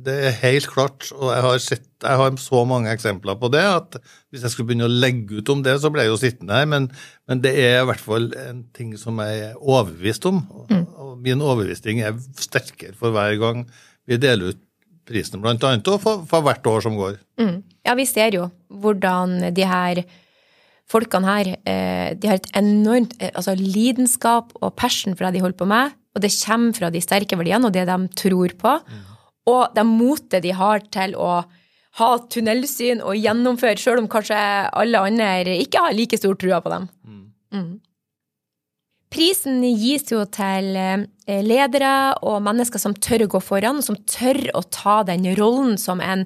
det 0.00 0.12
er 0.30 0.36
helt 0.40 0.68
klart, 0.72 1.10
og 1.12 1.28
jeg 1.28 1.44
har, 1.44 1.58
sett, 1.60 1.88
jeg 2.00 2.20
har 2.20 2.36
så 2.40 2.62
mange 2.64 2.88
eksempler 2.88 3.36
på 3.36 3.50
det, 3.52 3.60
at 3.60 3.98
hvis 4.32 4.46
jeg 4.46 4.54
skulle 4.54 4.70
begynne 4.70 4.88
å 4.88 4.92
legge 4.92 5.42
ut 5.42 5.52
om 5.52 5.60
det, 5.64 5.74
så 5.82 5.90
ble 5.92 6.06
jeg 6.06 6.12
jo 6.14 6.20
sittende 6.22 6.56
her, 6.56 6.68
men, 6.72 6.88
men 7.28 7.42
det 7.44 7.52
er 7.60 7.82
i 7.82 7.88
hvert 7.90 8.00
fall 8.00 8.30
en 8.40 8.62
ting 8.76 8.94
som 9.00 9.20
jeg 9.20 9.50
er 9.50 9.58
overbevist 9.60 10.24
om. 10.30 10.40
Mm. 10.72 10.86
og 11.04 11.10
min 11.24 11.44
overbevisning 11.44 12.00
er 12.04 12.16
sterkere 12.40 12.96
for 12.96 13.12
hver 13.12 13.36
gang 13.40 13.66
vi 14.08 14.16
deler 14.20 14.54
ut 14.54 14.62
prisen, 15.08 15.40
blant 15.42 15.64
annet, 15.66 15.88
og 15.90 16.02
for, 16.02 16.26
for 16.28 16.44
hvert 16.46 16.66
år 16.66 16.84
som 16.84 16.98
går. 16.98 17.18
Mm. 17.40 17.56
Ja, 17.86 17.96
vi 17.98 18.06
ser 18.08 18.36
jo 18.36 18.48
hvordan 18.72 19.50
de 19.54 19.66
her 19.68 20.04
folkene 20.90 21.28
her 21.28 21.50
eh, 21.56 22.12
de 22.20 22.28
har 22.28 22.40
et 22.40 22.50
enormt 22.58 23.14
eh, 23.20 23.32
altså 23.32 23.56
lidenskap 23.58 24.52
og 24.60 24.74
passion 24.76 25.16
for 25.16 25.26
det 25.26 25.38
de 25.38 25.44
holder 25.44 25.60
på 25.60 25.68
med, 25.68 25.96
og 26.14 26.22
det 26.22 26.32
kommer 26.44 26.76
fra 26.76 26.92
de 26.94 27.02
sterke 27.02 27.38
verdiene 27.40 27.68
og 27.68 27.74
det 27.74 27.86
de 27.88 27.98
tror 28.20 28.56
på, 28.60 28.74
og 29.50 29.62
det 29.76 29.84
motet 29.88 30.44
de 30.44 30.52
har 30.56 30.84
til 30.94 31.16
å 31.20 31.42
ha 31.98 32.10
tunnelsyn 32.30 33.02
og 33.04 33.18
gjennomføre, 33.18 33.78
selv 33.78 34.02
om 34.02 34.10
kanskje 34.10 34.36
alle 34.74 35.02
andre 35.04 35.58
ikke 35.62 35.82
har 35.84 35.94
like 35.94 36.18
stor 36.18 36.34
trua 36.38 36.60
på 36.64 36.72
dem. 36.72 36.88
Mm. 37.54 37.66
Prisen 39.14 39.62
gis 39.78 40.08
jo 40.10 40.24
til 40.34 40.74
eh, 40.74 41.04
ledere 41.46 42.16
og 42.26 42.40
mennesker 42.42 42.82
som 42.82 42.96
tør 42.98 43.28
å 43.28 43.32
gå 43.36 43.40
foran, 43.44 43.82
som 43.84 43.98
tør 44.10 44.40
å 44.58 44.64
ta 44.74 45.02
den 45.06 45.28
rollen 45.38 45.76
som 45.78 46.02
en, 46.02 46.24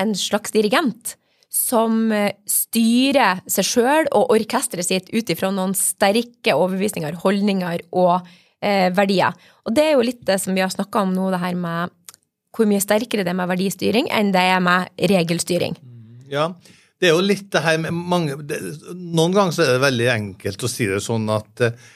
en 0.00 0.14
slags 0.16 0.54
dirigent. 0.54 1.16
Som 1.52 2.08
eh, 2.14 2.38
styrer 2.48 3.42
seg 3.50 3.68
sjøl 3.68 4.08
og 4.16 4.32
orkesteret 4.32 4.88
sitt 4.88 5.12
ut 5.12 5.28
ifra 5.28 5.52
noen 5.52 5.76
sterke 5.76 6.56
overbevisninger, 6.56 7.20
holdninger 7.20 7.84
og 7.92 8.16
eh, 8.64 8.88
verdier. 8.96 9.36
Og 9.68 9.76
det 9.76 9.90
er 9.90 9.96
jo 9.98 10.08
litt 10.08 10.24
det 10.24 10.40
som 10.40 10.56
vi 10.56 10.64
har 10.64 10.72
snakka 10.72 11.04
om 11.04 11.12
nå, 11.12 11.28
det 11.34 11.44
her 11.44 11.58
med 11.58 11.96
hvor 12.56 12.66
mye 12.66 12.82
sterkere 12.82 13.22
det 13.26 13.34
er 13.34 13.38
med 13.38 13.52
verdistyring 13.52 14.08
enn 14.10 14.32
det 14.34 14.42
er 14.56 14.64
med 14.64 14.88
regelstyring. 15.12 15.76
Ja, 16.32 16.48
det 17.00 17.08
er 17.08 17.16
jo 17.16 17.24
litt 17.24 17.48
det 17.52 17.62
her 17.64 17.78
med 17.80 17.96
mange 17.96 18.36
det, 18.44 18.58
Noen 18.92 19.32
ganger 19.32 19.56
så 19.56 19.64
er 19.64 19.74
det 19.74 19.86
veldig 19.86 20.10
enkelt 20.12 20.66
å 20.66 20.70
si 20.70 20.88
det 20.90 21.00
sånn 21.04 21.30
at 21.32 21.64
eh, 21.64 21.88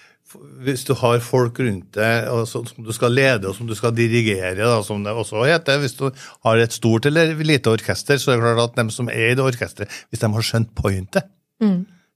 hvis 0.64 0.82
du 0.88 0.94
har 0.99 1.20
folk 1.23 1.61
rundt 1.62 1.92
deg 1.94 2.28
og 2.32 2.46
så, 2.50 2.64
som 2.66 2.87
du 2.87 2.90
skal 2.96 3.12
lede 3.14 3.46
og 3.46 3.54
som 3.54 3.68
du 3.68 3.75
skal 3.78 3.92
dirigere, 3.94 4.64
da, 4.64 4.80
som 4.82 5.04
det 5.04 5.12
også 5.14 5.44
heter 5.46 5.78
Hvis 5.78 5.94
du 6.00 6.08
har 6.08 6.58
et 6.58 6.75
stort 6.75 7.06
eller 7.06 7.37
lite 7.46 7.70
orkester, 7.70 8.18
så 8.18 8.32
er 8.32 8.40
det 8.40 8.46
klart 8.46 8.73
at 8.73 8.80
dem 8.80 8.90
som 8.90 9.11
er 9.12 9.30
i 9.30 9.37
det 9.38 9.44
orkesteret, 9.44 9.92
hvis 10.11 10.25
de 10.25 10.32
har 10.34 10.49
skjønt 10.49 10.73
pointet 10.75 11.28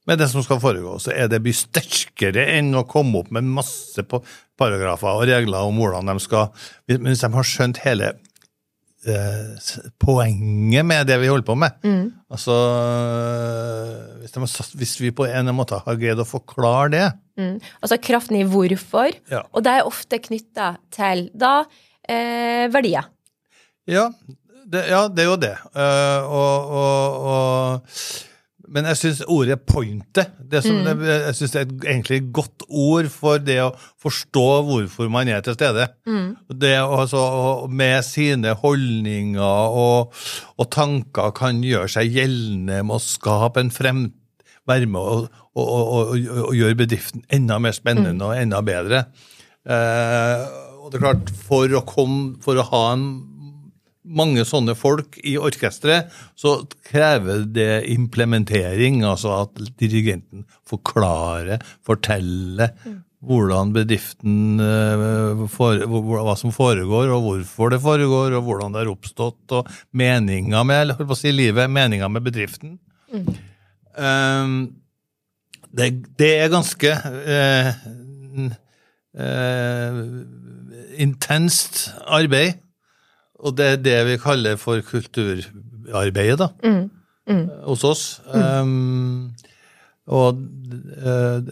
med 0.08 0.18
det 0.18 0.28
som 0.32 0.42
skal 0.42 0.58
foregå, 0.60 0.96
så 0.98 1.12
er 1.12 1.28
det 1.28 1.42
mye 1.44 1.54
sterkere 1.54 2.46
enn 2.56 2.72
å 2.74 2.86
komme 2.88 3.20
opp 3.20 3.30
med 3.30 3.44
masse 3.44 4.02
på 4.02 4.22
paragrafer 4.58 5.14
og 5.14 5.28
regler 5.28 5.68
om 5.68 5.76
hvordan 5.78 6.08
de 6.10 6.16
skal 6.24 6.48
hvis 6.88 7.22
de 7.22 7.30
har 7.36 7.46
skjønt 7.46 7.82
hele 7.84 8.14
eh, 9.06 9.68
poenget 10.00 10.88
med 10.88 11.06
det 11.06 11.20
vi 11.22 11.28
holder 11.30 11.46
på 11.46 11.54
med. 11.60 11.76
Altså, 12.28 12.54
hvis, 14.20 14.34
de 14.34 14.66
hvis 14.76 14.94
vi 15.00 15.10
på 15.16 15.24
en 15.24 15.48
måte 15.56 15.78
har 15.80 15.96
greid 16.00 16.20
å 16.20 16.28
forklare 16.28 16.92
det 16.92 17.06
Mm. 17.38 17.60
Altså 17.78 18.00
kraften 18.02 18.34
i 18.34 18.42
hvorfor, 18.42 19.12
Ja. 19.30 19.44
og 19.54 19.62
det 19.62 19.70
er 19.70 19.86
ofte 19.86 20.18
knytta 20.18 20.72
til 20.90 21.28
da 21.38 21.60
eh, 22.02 22.66
verdier. 22.66 23.06
Ja, 23.86 24.08
det, 24.66 24.82
ja, 24.90 25.04
det 25.08 25.22
er 25.22 25.28
jo 25.30 25.36
det. 25.40 25.54
Uh, 25.70 26.26
og, 26.26 26.72
og, 26.80 27.28
og, 27.30 27.92
men 28.70 28.84
jeg 28.90 28.96
syns 29.00 29.20
ordet 29.28 29.58
'pointet' 29.66 30.30
det 30.50 30.62
som, 30.64 30.78
det, 30.84 30.94
jeg 31.08 31.34
synes 31.34 31.50
det 31.54 31.60
er 31.60 31.90
egentlig 31.92 32.16
et 32.22 32.32
godt 32.32 32.62
ord 32.68 33.08
for 33.12 33.38
det 33.38 33.56
å 33.64 33.70
forstå 34.02 34.44
hvorfor 34.68 35.08
man 35.10 35.28
er 35.28 35.40
til 35.40 35.54
stede. 35.54 35.88
Det 36.60 36.74
altså, 36.76 37.16
å- 37.18 37.68
Med 37.70 38.02
sine 38.04 38.54
holdninger 38.54 39.40
og, 39.84 40.12
og 40.58 40.70
tanker 40.70 41.30
kan 41.36 41.62
gjøre 41.62 41.88
seg 41.88 42.12
gjeldende 42.12 42.82
med 42.84 42.96
å 42.96 43.00
skape 43.00 43.60
en 43.60 43.70
frem, 43.70 44.12
være 44.68 44.86
med 44.86 45.00
og, 45.00 45.28
og, 45.56 46.12
og, 46.12 46.54
gjøre 46.54 46.76
bedriften 46.76 47.22
enda 47.32 47.58
mer 47.58 47.72
spennende 47.72 48.22
og 48.24 48.36
enda 48.36 48.60
bedre. 48.62 49.04
Eh, 49.68 50.46
og 50.82 50.92
det 50.92 50.98
er 51.00 51.04
klart, 51.04 51.30
for 51.48 51.68
å, 51.76 51.82
komme, 51.84 52.36
for 52.40 52.56
å 52.56 52.64
ha 52.70 52.92
en 52.94 53.08
mange 54.08 54.44
sånne 54.48 54.74
folk 54.78 55.18
i 55.26 55.36
orkesteret, 55.40 56.12
så 56.38 56.62
krever 56.88 57.44
det 57.52 57.84
implementering. 57.92 59.02
Altså 59.06 59.34
at 59.42 59.60
dirigenten 59.80 60.46
forklarer, 60.68 61.62
forteller 61.86 62.74
hvordan 63.18 63.72
bedriften 63.74 64.60
eh, 64.62 65.46
Hva 65.58 66.34
som 66.38 66.54
foregår, 66.54 67.10
og 67.10 67.24
hvorfor 67.24 67.72
det 67.74 67.80
foregår, 67.82 68.36
og 68.38 68.46
hvordan 68.46 68.74
det 68.74 68.84
har 68.84 68.92
oppstått, 68.92 69.56
og 69.58 69.70
meninga 69.90 70.62
med 70.66 70.94
holdt 70.94 71.10
på 71.10 71.16
å 71.16 71.18
si, 71.18 71.32
livet, 71.34 71.70
meninga 71.70 72.10
med 72.12 72.26
bedriften. 72.28 72.78
Um, 73.98 74.78
det, 75.74 75.90
det, 76.20 76.30
er 76.38 76.52
ganske 76.52 76.92
uh, 76.94 77.72
uh, 79.18 80.00
intenst 81.02 81.88
arbeid. 82.06 82.62
Og 83.38 83.54
det 83.58 83.66
er 83.72 83.82
det 83.82 83.98
vi 84.08 84.18
kaller 84.20 84.58
for 84.58 84.82
kulturarbeidet, 84.82 86.38
da, 86.40 86.50
mm. 86.64 86.84
Mm. 87.28 87.44
hos 87.68 87.84
oss. 87.86 88.04
Um, 88.32 89.30
og 90.08 90.40
uh, 90.98 91.44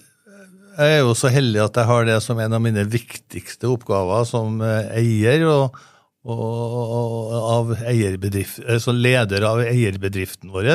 jeg 0.76 0.94
er 0.96 1.02
jo 1.04 1.14
så 1.16 1.30
heldig 1.32 1.62
at 1.62 1.78
jeg 1.78 1.88
har 1.88 2.08
det 2.08 2.16
som 2.24 2.40
en 2.42 2.56
av 2.56 2.62
mine 2.64 2.84
viktigste 2.90 3.68
oppgaver 3.70 4.26
som 4.28 4.58
eier 4.60 5.46
og, 5.48 5.78
og, 6.26 6.42
og 6.42 7.36
av 7.54 7.72
eierbedrift, 7.78 8.60
altså 8.66 8.92
leder 8.92 9.46
av 9.48 9.62
eierbedriften 9.64 10.52
vår. 10.52 10.74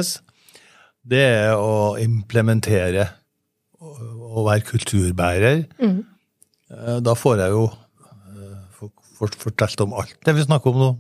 Det 1.02 1.22
er 1.22 1.54
å 1.58 2.00
implementere 2.02 3.10
og 3.82 4.46
være 4.48 4.66
kulturbærer. 4.72 5.64
Mm. 5.82 6.02
Da 7.04 7.16
får 7.18 7.44
jeg 7.44 7.56
jo 7.56 7.66
fortalt 9.22 9.84
om 9.86 9.94
alt 10.02 10.18
det 10.26 10.34
vi 10.38 10.46
snakker 10.48 10.74
om 10.74 10.82
nå. 10.82 10.92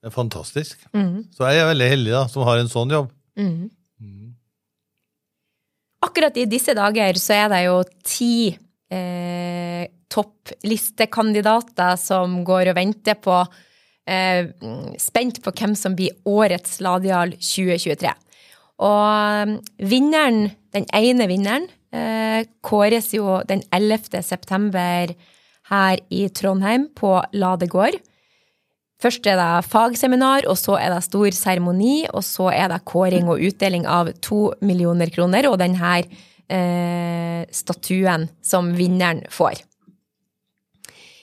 Det 0.00 0.08
er 0.08 0.14
fantastisk. 0.14 0.80
Mm. 0.96 1.28
Så 1.34 1.44
jeg 1.48 1.60
er 1.60 1.70
veldig 1.70 1.88
heldig 1.92 2.12
da, 2.14 2.24
som 2.32 2.44
har 2.48 2.60
en 2.60 2.70
sånn 2.72 2.92
jobb. 2.92 3.10
Mm. 3.40 3.68
Mm. 4.00 4.28
Akkurat 6.06 6.36
i 6.40 6.46
disse 6.48 6.72
dager 6.76 7.18
så 7.20 7.36
er 7.36 7.50
det 7.52 7.64
jo 7.66 7.76
ti 8.06 8.34
eh, 8.92 9.84
topplistekandidater 10.10 11.98
som 12.00 12.40
går 12.46 12.72
og 12.72 12.78
venter 12.80 13.18
på 13.20 13.36
eh, 14.08 14.48
Spent 15.00 15.42
på 15.44 15.52
hvem 15.52 15.76
som 15.76 15.96
blir 15.98 16.16
årets 16.28 16.80
Ladial 16.84 17.36
2023. 17.36 18.14
Og 18.80 19.60
vinneren, 19.84 20.48
den 20.72 20.88
ene 20.96 21.28
vinneren, 21.28 21.68
eh, 21.92 22.48
kåres 22.64 23.12
jo 23.12 23.42
den 23.44 23.60
11. 23.68 24.22
september 24.24 25.12
her 25.70 26.00
i 26.10 26.26
Trondheim, 26.34 26.88
på 26.96 27.18
Ladegård. 27.32 27.98
Først 29.00 29.24
er 29.30 29.38
det 29.40 29.68
fagseminar, 29.70 30.44
og 30.50 30.58
så 30.60 30.76
er 30.76 30.92
det 30.92 31.04
stor 31.06 31.30
seremoni, 31.32 32.04
og 32.12 32.24
så 32.26 32.50
er 32.52 32.68
det 32.72 32.82
kåring 32.88 33.30
og 33.32 33.40
utdeling 33.40 33.86
av 33.88 34.12
to 34.20 34.50
millioner 34.60 35.08
kroner 35.14 35.48
og 35.48 35.56
denne 35.62 35.94
eh, 36.50 37.46
statuen 37.54 38.28
som 38.44 38.74
vinneren 38.76 39.24
får. 39.32 39.62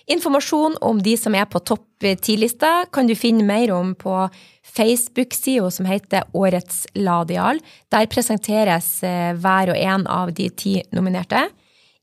Informasjon 0.07 0.77
om 0.87 1.01
de 1.03 1.17
som 1.19 1.35
er 1.35 1.45
på 1.51 1.59
topp 1.67 2.05
ti-lista, 2.23 2.85
kan 2.93 3.09
du 3.09 3.15
finne 3.17 3.43
mer 3.43 3.73
om 3.75 3.91
på 3.99 4.15
Facebook-sida 4.63 5.69
som 5.73 5.87
heter 5.89 6.23
Årets 6.37 6.85
Ladial. 6.95 7.59
Der 7.91 8.09
presenteres 8.09 9.03
eh, 9.03 9.33
hver 9.35 9.73
og 9.73 9.77
en 9.77 10.07
av 10.07 10.31
de 10.37 10.47
ti 10.49 10.77
nominerte. 10.95 11.49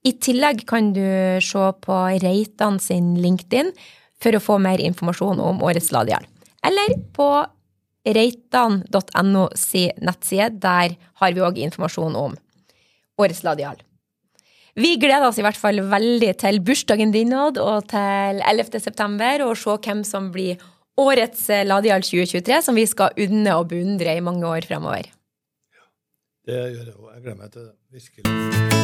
I 0.05 0.13
tillegg 0.21 0.67
kan 0.69 0.93
du 0.93 1.05
se 1.41 1.67
på 1.81 1.99
Reitan 2.21 2.77
sin 2.83 3.15
LinkedIn 3.25 3.73
for 4.21 4.37
å 4.37 4.43
få 4.43 4.59
mer 4.61 4.83
informasjon 4.85 5.41
om 5.41 5.63
årets 5.65 5.91
Ladial. 5.97 6.27
Eller 6.65 6.97
på 7.17 7.29
reitan.no 8.05 9.47
si 9.57 9.87
nettside. 10.05 10.51
Der 10.61 10.97
har 11.21 11.33
vi 11.33 11.45
òg 11.45 11.61
informasjon 11.65 12.17
om 12.21 12.37
årets 13.21 13.43
Ladial. 13.47 13.81
Vi 14.75 14.97
gleder 14.99 15.29
oss 15.29 15.39
i 15.39 15.45
hvert 15.47 15.59
fall 15.59 15.79
veldig 15.87 16.33
til 16.43 16.61
bursdagen 16.67 17.13
din, 17.15 17.33
Odd, 17.33 17.61
og 17.63 17.87
til 17.93 18.41
11. 18.43 18.81
september, 18.83 19.45
og 19.47 19.55
se 19.57 19.77
hvem 19.87 20.03
som 20.05 20.33
blir 20.35 20.59
årets 21.01 21.47
Ladial 21.65 22.03
2023, 22.03 22.61
som 22.67 22.77
vi 22.77 22.87
skal 22.91 23.15
unne 23.25 23.55
og 23.57 23.71
beundre 23.71 24.19
i 24.19 24.25
mange 24.25 24.51
år 24.51 24.67
fremover. 24.67 25.13
Det 26.45 26.59
gjør 26.59 26.91
jeg 26.91 26.97
òg. 26.99 27.13
Jeg 27.15 27.23
gleder 27.23 27.39
meg 27.41 27.55
til 27.55 27.71
det. 27.71 27.77
Virkelig. 27.95 28.84